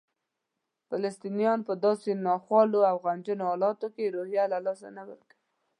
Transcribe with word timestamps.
فلسطینیان 0.89 1.59
په 1.67 1.73
داسې 1.85 2.11
ناخوالو 2.25 2.79
او 2.89 2.95
غمجنو 3.03 3.43
حالاتو 3.51 3.87
کې 3.95 4.13
روحیه 4.15 4.45
له 4.53 4.59
لاسه 4.65 4.87
نه 4.97 5.03
ورکوي. 5.09 5.37